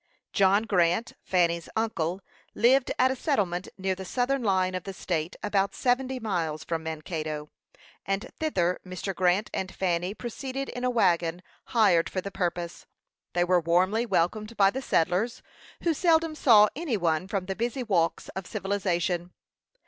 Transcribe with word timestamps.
John 0.33 0.63
Grant, 0.63 1.13
Fanny's 1.21 1.69
uncle, 1.75 2.21
lived 2.55 2.91
at 2.97 3.11
a 3.11 3.15
settlement 3.15 3.67
near 3.77 3.93
the 3.93 4.03
southern 4.03 4.41
line 4.41 4.73
of 4.73 4.83
the 4.83 4.93
state, 4.93 5.35
about 5.43 5.75
seventy 5.75 6.19
miles 6.19 6.63
from 6.63 6.81
Mankato; 6.81 7.51
and 8.03 8.31
thither 8.39 8.79
Mr. 8.83 9.13
Grant 9.13 9.51
and 9.53 9.71
Fanny 9.71 10.15
proceeded 10.15 10.69
in 10.69 10.83
a 10.83 10.89
wagon, 10.89 11.43
hired 11.65 12.09
for 12.09 12.19
the 12.19 12.31
purpose. 12.31 12.87
They 13.33 13.43
were 13.43 13.61
warmly 13.61 14.07
welcomed 14.07 14.57
by 14.57 14.71
the 14.71 14.81
settlers, 14.81 15.43
who 15.83 15.93
seldom 15.93 16.33
saw 16.33 16.67
any 16.75 16.97
one 16.97 17.27
from 17.27 17.45
the 17.45 17.55
busy 17.55 17.83
walks 17.83 18.27
of 18.29 18.47
civilization. 18.47 19.33